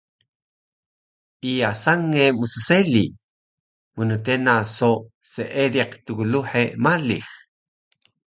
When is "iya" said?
1.51-1.69